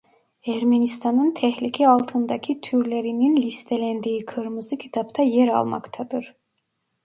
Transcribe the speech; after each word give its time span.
Ermenistan'ın 0.47 1.31
tehlike 1.31 1.87
altındaki 1.89 2.61
türlerinin 2.61 3.37
listelendiği 3.37 4.25
Kırmızı 4.25 4.77
Kitap'ta 4.77 5.21
yer 5.23 5.47
almaktadır. 5.47 6.35